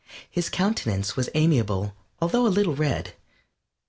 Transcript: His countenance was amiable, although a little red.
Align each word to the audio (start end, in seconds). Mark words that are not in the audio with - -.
His 0.31 0.49
countenance 0.49 1.15
was 1.15 1.29
amiable, 1.35 1.93
although 2.19 2.47
a 2.47 2.47
little 2.47 2.73
red. 2.75 3.13